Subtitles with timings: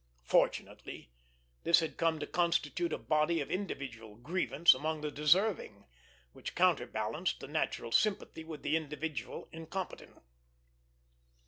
[0.25, 1.11] Fortunately,
[1.61, 5.85] this had come to constitute a body of individual grievance among the deserving,
[6.33, 10.17] which counterbalanced the natural sympathy with the individual incompetent.